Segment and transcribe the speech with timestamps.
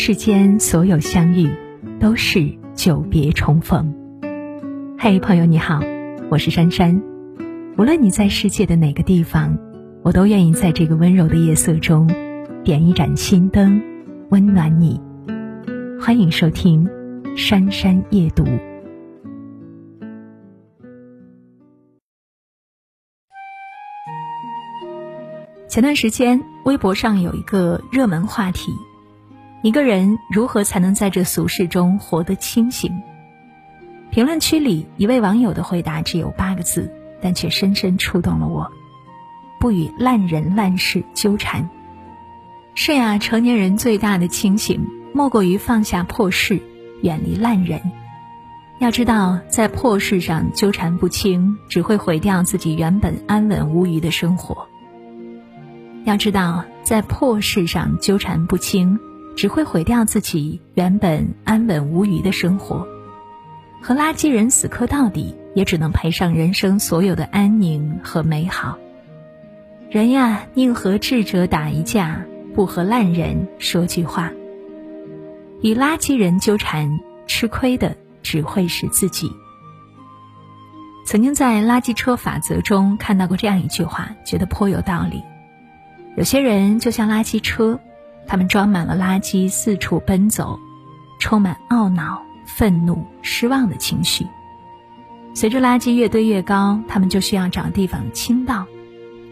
[0.00, 1.50] 世间所有相遇，
[1.98, 3.92] 都是久别重逢。
[4.96, 5.80] 嘿，朋友你好，
[6.30, 7.02] 我是珊珊。
[7.76, 9.58] 无论你在世界的哪个地方，
[10.04, 12.06] 我都愿意在这个温柔的夜色中，
[12.62, 13.82] 点一盏心灯，
[14.30, 15.00] 温暖你。
[16.00, 16.86] 欢迎收听
[17.36, 18.44] 《珊珊夜读》。
[25.68, 28.70] 前段时间，微博上有一个热门话题。
[29.60, 33.02] 一个人如何才能在这俗世中活得清醒？
[34.10, 38.70] 评论区里一位网友的回答只有八个字，但却深深触动了我：
[39.58, 41.68] 不与烂人烂事纠缠。
[42.74, 46.62] 是呀，成年人最大的清醒，莫过于放下破事，
[47.02, 47.80] 远离烂人。
[48.78, 54.68] 要知道，在破事上纠缠不清，只会毁掉自己原本安稳无虞的生活。
[56.04, 58.96] 要知道，在破事上纠缠不清。
[59.38, 62.84] 只会毁掉自己原本安稳无虞的生活，
[63.80, 68.76] 和垃圾人死磕到底，也只能赔上人生所有的安宁和美好。
[69.90, 72.20] 人呀，宁和智者打一架，
[72.52, 74.32] 不和烂人说句话。
[75.62, 76.98] 与垃圾人纠缠，
[77.28, 79.30] 吃亏的只会是自己。
[81.06, 85.22] 曾经在《垃圾车法则》中看到过这样一句话，觉得颇有道理。
[86.16, 87.78] 有些人就像垃圾车。
[88.28, 90.60] 他们装满了垃圾，四处奔走，
[91.18, 94.26] 充满懊恼、愤怒、失望的情绪。
[95.34, 98.66] 随着垃圾越堆越高，他们就需要找地方倾倒。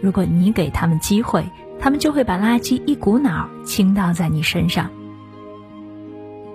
[0.00, 4.90] 如果你给他们机会，他们就会把垃圾一股脑倾倒在你身上。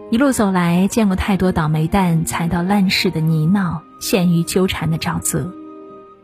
[0.09, 5.51] 一路走来，见过太多倒霉蛋踩到烂事的泥淖，陷于纠缠的沼泽，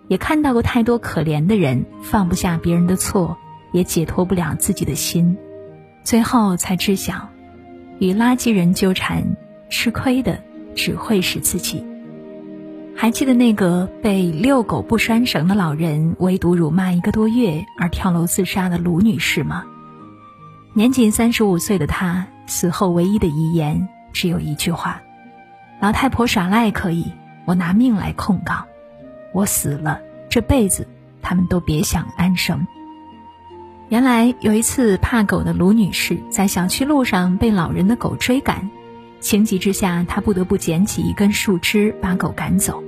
[0.07, 3.37] 也看到过太多可怜的人放不下别人的错，
[3.71, 5.37] 也解脱不了自己的心。
[6.03, 7.29] 最后才知晓，
[7.99, 9.35] 与垃圾人纠缠，
[9.69, 10.41] 吃亏的
[10.75, 11.85] 只会是自己。
[12.95, 19.63] 还记得那个被遛狗不拴绳的老人围堵辱骂一个多月而跳楼自杀的卢女士吗？
[20.73, 25.01] 年仅三十五岁的她死后唯一的遗言只有一句话
[25.79, 27.13] ：“老太婆耍赖可以，
[27.45, 28.65] 我拿命来控告。
[29.31, 30.87] 我死了，这辈子
[31.21, 32.65] 他们都别想安生。”
[33.89, 38.69] 原来有一次，怕狗的卢女士在小区路上被老人的狗追赶，
[39.19, 42.83] 情急之下，她不得不捡起一根树枝把狗赶走。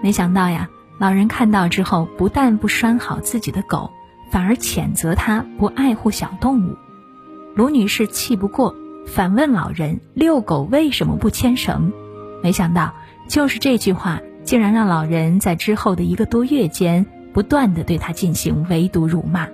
[0.00, 3.90] 没想到呀，老人看到之后，不但不拴好自己的狗，
[4.30, 6.74] 反而谴责他不爱护小动物。
[7.54, 8.74] 卢女士气不过，
[9.06, 11.92] 反问老人：“遛狗为什么不牵绳？”
[12.42, 12.94] 没想到，
[13.28, 19.46] 就是这句话，竟然让老人在之后的一个多月间，不断的对她进行围堵辱骂。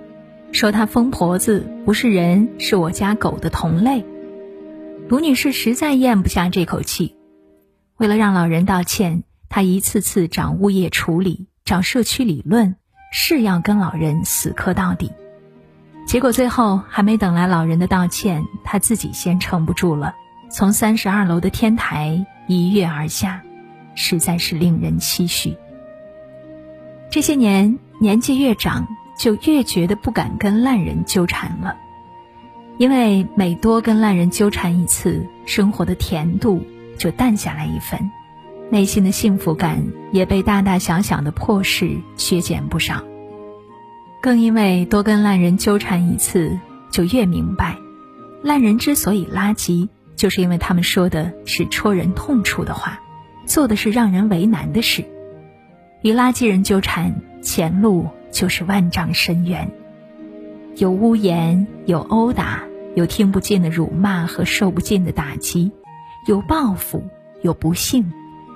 [0.51, 4.03] 说他疯婆子不是人，是我家狗的同类。
[5.07, 7.15] 卢女士实在咽不下这口气，
[7.97, 12.75] 为了让老人道歉，她一次次找物业处理，找社区理论，
[13.11, 15.11] 誓要跟老人死磕到底。
[16.07, 20.15] 结果最后还没等来老人的道歉，她自己先撑不住了，
[20.49, 23.43] 从三十二楼的天台一跃而下，
[23.95, 25.55] 实在是令人唏嘘。
[27.09, 28.87] 这些年年纪越长。
[29.17, 31.75] 就越觉得不敢跟烂人纠缠了，
[32.77, 36.61] 因为每多跟烂人纠缠一次，生活的甜度
[36.97, 37.99] 就淡下来一分，
[38.69, 43.03] 内心的幸福感也被大大小小的破事削减不少。
[44.21, 46.59] 更因为多跟烂人纠缠一次，
[46.91, 47.75] 就越明白，
[48.43, 52.99] 烂人之所以垃圾，就是因为他们说的是戳人痛处的话，
[53.45, 55.03] 做的是让人为难的事。
[56.03, 58.07] 与垃圾人纠缠，前路。
[58.31, 59.71] 就是万丈深渊，
[60.75, 62.63] 有污言，有殴打，
[62.95, 65.71] 有听不见的辱骂和受不尽的打击，
[66.27, 67.03] 有报复，
[67.41, 68.11] 有不幸，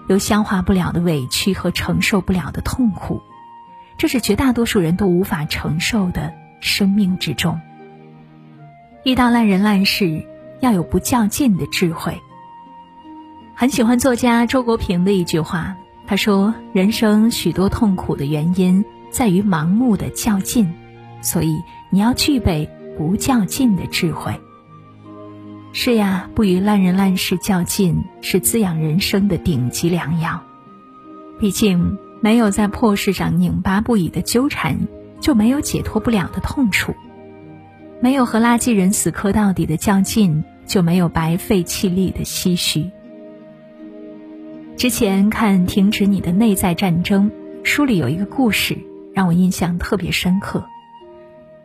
[0.08, 3.22] 有消化不了的委屈和承受不了的痛苦，
[3.98, 7.60] 这是绝大多数人都无法承受的生命之重。
[9.04, 10.24] 遇到烂人烂事，
[10.60, 12.19] 要有不较劲的智慧。
[13.56, 15.75] 很喜欢作家周国平的一句话，
[16.07, 20.74] 他说：“人生许多痛苦的原因。”在于盲目的较劲，
[21.22, 21.56] 所以
[21.92, 22.68] 你要具备
[22.98, 24.34] 不较劲的智慧。
[25.74, 30.42] 是呀，不与烂人烂事较劲，是滋养人生的顶级良药。
[31.40, 34.78] 毕竟，没有在破事上拧巴不已的纠缠，
[35.19, 36.94] 就没有解脱不了的痛处；
[38.02, 42.90] 没有和垃圾人死磕到底的较劲，就没有白费气力的唏嘘。
[44.78, 47.30] 之前看《停止你的内在战争》，
[47.64, 48.78] 书里有一个故事。
[49.13, 50.66] 让我印象特别深刻。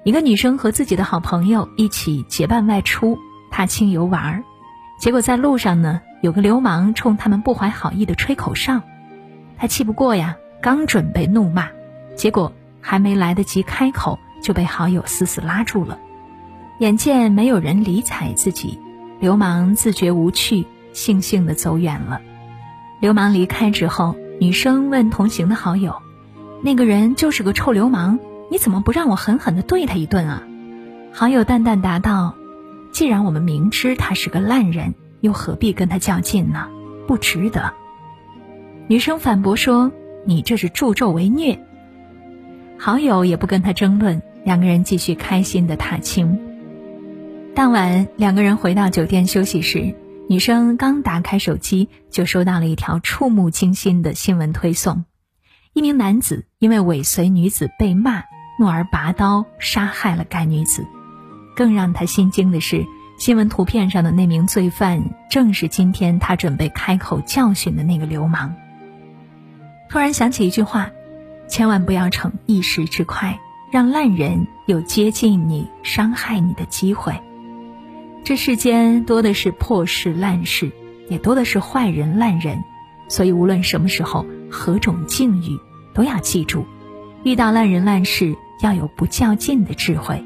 [0.05, 3.19] 一个女生和自己的好朋友一起结伴外出，
[3.51, 4.45] 踏青游玩，
[5.01, 8.83] 结果在路上呢，有个流氓冲他们不怀好意的吹口哨，
[9.59, 11.69] 他气不过呀，刚准备怒骂，
[12.15, 15.99] 结果还没来得及开口，就被好友死死拉住了。
[16.79, 18.79] 眼见没有人理睬自己，
[19.19, 22.21] 流氓自觉无趣，悻悻地走远了。
[23.01, 26.01] 流氓离开之后，女生问同行的好友
[26.63, 28.19] ：“那个人就是个臭流氓，
[28.51, 30.43] 你怎么不让我狠狠地对他一顿啊？”
[31.13, 32.35] 好友淡淡答道
[32.93, 36.69] ：“既然我们明知他是个烂人，又何必跟他较劲呢？
[37.07, 37.73] 不值得。”
[38.89, 39.91] 女生反驳说
[40.25, 41.59] ：“你这是助纣为虐。”
[42.79, 46.39] 好友也不跟他争论，两个人继续开心的踏青。
[47.55, 49.95] 当晚，两个人回到酒店休息时，
[50.29, 55.05] 女生刚打开手机，就收到了一条触目惊心的新闻推送：
[55.77, 58.23] 一名男子因为尾随女子被骂，
[58.59, 60.87] 怒而拔刀杀害了该女子。
[61.55, 62.87] 更让他心惊的是，
[63.19, 68.55] 新闻图片上的那名罪犯正是今天他准备开口教训的那个流氓。
[69.91, 70.91] 突然想起一句话：
[71.47, 73.39] 千万不要逞一时之快，
[73.71, 77.21] 让烂人有接近你、伤害你的机会。
[78.25, 80.73] 这世间多的是破事烂事，
[81.11, 82.65] 也多的是坏人烂人，
[83.09, 85.59] 所以无论什么时候、何种境遇，
[85.95, 86.65] 都要记住：
[87.25, 90.25] 遇到烂人烂事，要有不较劲的智慧。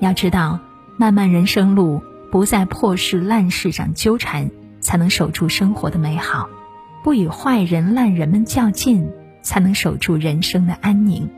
[0.00, 0.60] 要知道。
[0.98, 2.02] 漫漫人生路，
[2.32, 6.48] 不在破事烂事上纠缠，才能守住生活的美好；
[7.04, 9.06] 不与坏人烂人们较劲，
[9.42, 11.28] 才能守住人生的安宁。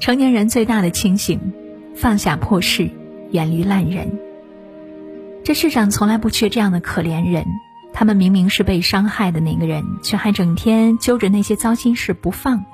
[0.00, 1.40] 成年人最大的清醒，
[1.94, 2.90] 放下破事，
[3.30, 4.18] 远离烂人。
[5.42, 7.46] 这世上从来不缺这样的可怜人，
[7.98, 12.66] 他们明明是被伤害的那个人，却还整天揪着那些糟心事不放，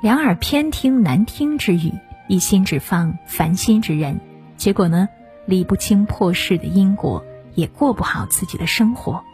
[0.00, 1.92] 两耳偏听难听之语，
[2.28, 4.20] 一心只放烦心之人。
[4.56, 5.08] 结果呢，
[5.46, 7.24] 理不清破事的因果，
[7.56, 9.24] 也过不好自己的生活。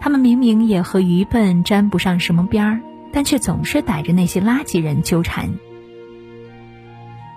[0.00, 2.80] 他们明明也和愚笨沾不上什么边儿，
[3.12, 5.50] 但却总是逮着那些垃圾人纠缠。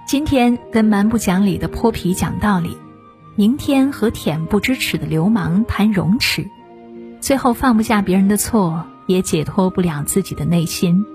[0.08, 2.78] 今天跟蛮不讲理的泼皮讲道理，
[3.36, 6.50] 明天和恬不知耻的流氓谈容耻，
[7.22, 11.06] 最后放不下别人的错，也解脱不了自己的内心。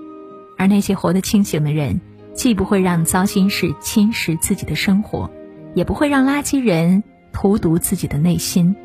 [0.57, 2.01] 而那些活得清醒的人，
[2.33, 5.29] 既不会让糟心事侵蚀自己的生活。
[5.75, 8.75] 也不会让垃圾人荼毒自己的内心。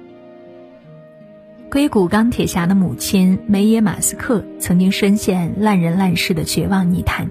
[1.70, 7.30] 硅谷钢铁侠的母亲梅耶马斯克曾经深陷烂人烂事的绝望泥潭，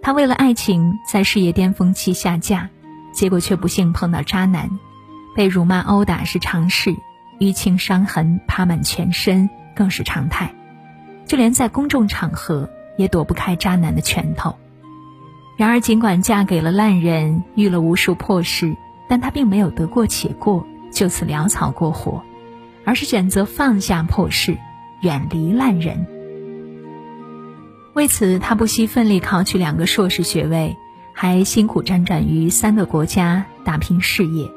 [0.00, 2.70] 她为了爱情在事业巅峰期下嫁，
[3.12, 4.70] 结果却不幸碰到渣男，
[5.34, 6.94] 被辱骂殴打是常事，
[7.40, 10.54] 淤青伤痕爬满全身更是常态，
[11.26, 14.54] 就连在公众场合也躲不开渣男的拳头。
[15.56, 18.76] 然而，尽管嫁给了烂人，遇了无数破事，
[19.08, 22.22] 但她并没有得过且过，就此潦草过活，
[22.84, 24.58] 而是选择放下破事，
[25.00, 26.06] 远离烂人。
[27.94, 30.76] 为此，她不惜奋力考取两个硕士学位，
[31.14, 34.50] 还辛苦辗转于三个国家打拼事业。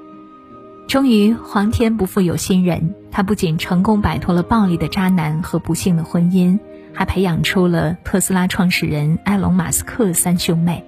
[0.88, 6.60] 终于，皇天不负有心人，他不仅成功摆脱了暴力的渣男和不幸的婚姻，
[6.94, 10.86] 还培养出了特斯拉创始人埃隆·马斯克三兄妹。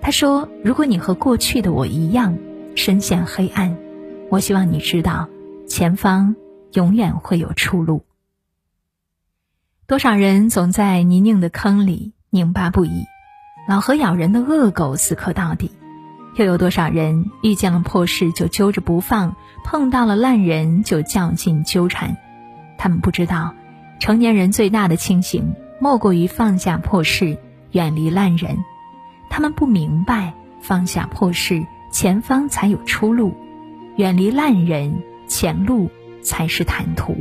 [0.00, 2.38] 他说：“如果你和过去的我一样
[2.76, 3.76] 深陷黑暗，
[4.30, 5.28] 我希望你知道，
[5.66, 6.36] 前方
[6.74, 8.04] 永远会有出路。
[9.88, 13.06] 多少人总在泥泞的坑里拧巴不已，
[13.68, 15.70] 老河咬人的恶狗死磕到底；
[16.36, 22.16] 又有多少人遇见了破事就揪着不放，碰到了烂人就较劲纠缠？
[22.78, 23.54] 他们不知道，
[23.98, 27.36] 成年人最大的清醒，莫过于放下破事，
[27.72, 28.56] 远离烂人。”
[29.30, 33.32] 他们不明白，放下破事，前方才有出路；
[33.96, 35.90] 远离烂人，前路
[36.22, 37.16] 才是坦途。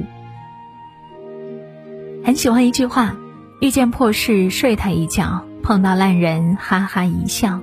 [2.24, 3.16] 很喜欢一句话：
[3.62, 7.60] 遇见破事睡他一觉，碰到烂人哈哈一笑。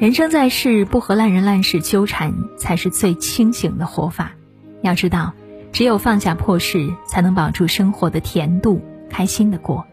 [0.00, 4.32] 人生在世，不和烂人烂事纠缠，才是最清醒的活法。
[4.80, 5.34] 要知道，
[5.72, 8.80] 只有放下破事，才能保住生活的甜度，
[9.10, 9.84] 开心的过；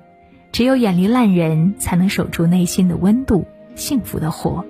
[0.54, 3.46] 只有远离烂人，才能守住内心的温度。
[3.76, 4.64] 幸福的活，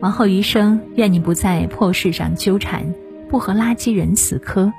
[0.00, 2.94] 往后余生，愿你不在破事上纠缠，
[3.30, 4.70] 不和垃圾人死磕，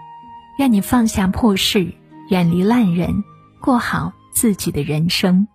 [0.59, 1.91] 愿你放下破事，
[2.29, 3.23] 远离烂人，
[3.59, 5.47] 过好自己的人生。